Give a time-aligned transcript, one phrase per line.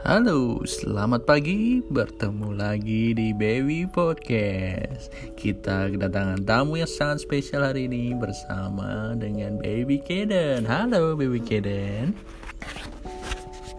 [0.00, 1.84] Halo, selamat pagi.
[1.86, 5.12] Bertemu lagi di Baby Podcast.
[5.38, 10.66] Kita kedatangan tamu yang sangat spesial hari ini bersama dengan Baby Keden.
[10.66, 12.18] Halo, Baby Keden.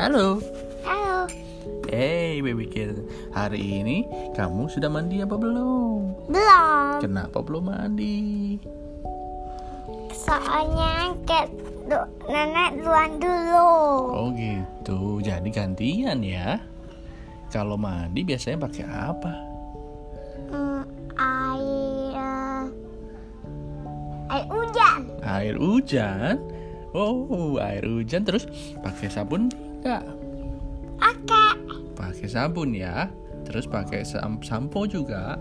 [0.00, 0.40] Halo.
[0.86, 1.28] Halo,
[1.92, 3.04] Hey, Baby Keden.
[3.36, 6.30] Hari ini kamu sudah mandi apa belum?
[6.32, 6.98] belum.
[7.04, 8.56] Kenapa belum mandi?
[10.14, 11.52] Soalnya ke
[11.84, 13.70] du- nenek duluan dulu.
[14.10, 15.20] Oh gitu.
[15.20, 16.58] Jadi gantian ya.
[17.48, 19.32] Kalau mandi biasanya pakai apa?
[20.50, 20.82] Hmm,
[21.14, 22.66] air
[24.26, 25.00] air hujan.
[25.22, 26.34] Air hujan.
[26.90, 28.46] Oh, air hujan terus
[28.78, 30.02] pakai sabun enggak?
[30.98, 31.46] Oke.
[31.94, 33.06] Pakai sabun ya.
[33.44, 35.36] Terus pakai sam- sampo juga.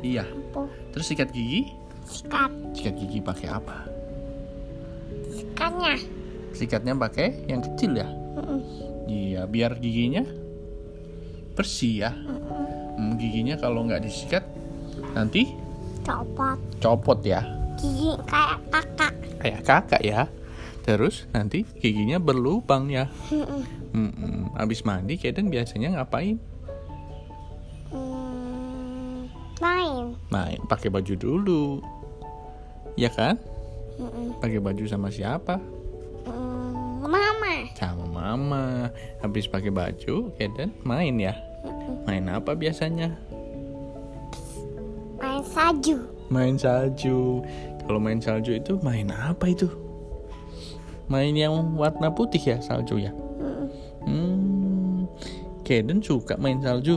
[0.00, 0.24] Iya.
[0.24, 1.70] Lampu Terus sikat gigi?
[2.04, 3.86] sikat Sikat gigi pakai apa?
[5.52, 5.94] Sikatnya.
[6.54, 8.08] Sikatnya pakai yang kecil ya?
[8.08, 8.60] Mm-mm.
[9.04, 10.24] Iya, biar giginya
[11.54, 12.10] bersih ya.
[12.94, 14.42] Hmm, giginya kalau nggak disikat
[15.14, 15.54] nanti
[16.04, 17.40] Copot copot ya.
[17.80, 19.14] gigi kayak kakak.
[19.40, 20.20] Kayak kakak ya.
[20.84, 23.08] Terus nanti giginya berlubang ya.
[23.32, 23.62] Mm-mm.
[23.94, 26.36] Hmm, habis mandi Kaden biasanya ngapain?
[27.88, 29.30] Hmm,
[29.62, 30.04] main.
[30.28, 31.64] Main pakai baju dulu.
[32.94, 33.38] Ya kan?
[33.98, 34.38] Mm-mm.
[34.42, 35.58] Pakai baju sama siapa?
[36.26, 37.54] Hmm, mama.
[37.78, 38.64] Sama mama.
[39.22, 41.34] Habis pakai baju, Kaden main ya.
[42.04, 43.14] Main apa biasanya?
[45.20, 45.96] Main salju.
[46.28, 47.40] Main salju.
[47.84, 49.68] Kalau main salju itu main apa itu?
[51.06, 53.12] Main yang warna putih ya salju ya?
[54.04, 55.04] Hmm,
[55.62, 56.96] Kaden suka main salju.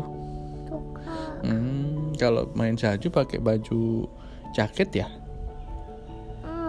[0.68, 1.04] Suka.
[1.44, 4.08] Hmm, kalau main salju pakai baju
[4.56, 5.08] jaket ya?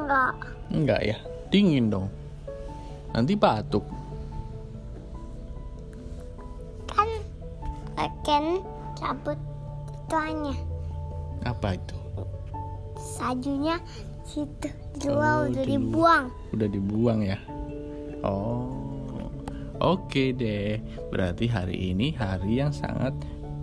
[0.09, 0.35] Enggak.
[0.73, 1.17] Enggak ya,
[1.53, 2.09] dingin dong.
[3.13, 3.85] Nanti batuk.
[6.89, 7.13] Kan
[8.01, 8.65] akan
[8.97, 9.37] cabut
[10.09, 10.57] ituannya.
[11.45, 11.97] Apa itu?
[12.97, 13.77] Sajunya
[14.25, 16.25] situ di Oh, udah dibuang.
[16.57, 17.37] Udah dibuang ya?
[18.25, 18.73] Oh,
[19.77, 20.81] oke deh.
[21.13, 23.13] Berarti hari ini hari yang sangat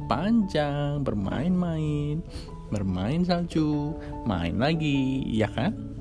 [0.05, 2.21] panjang bermain-main,
[2.69, 3.97] bermain salju,
[4.29, 5.94] main lagi, ya kan?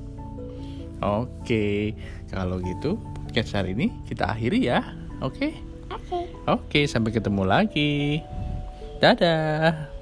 [1.03, 1.95] Oke,
[2.31, 2.95] kalau gitu
[3.27, 4.79] podcast hari ini kita akhiri ya.
[5.19, 5.55] Oke,
[5.91, 6.27] Oke.
[6.47, 8.23] oke, sampai ketemu lagi.
[8.99, 9.94] Dadah.